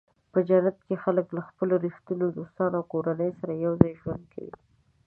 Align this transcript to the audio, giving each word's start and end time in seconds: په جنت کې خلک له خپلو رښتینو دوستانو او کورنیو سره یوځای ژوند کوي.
په 0.31 0.39
جنت 0.47 0.77
کې 0.85 0.95
خلک 1.03 1.27
له 1.37 1.41
خپلو 1.49 1.73
رښتینو 1.85 2.25
دوستانو 2.37 2.75
او 2.79 2.87
کورنیو 2.91 3.37
سره 3.39 3.53
یوځای 3.65 3.93
ژوند 4.01 4.23
کوي. 4.33 4.53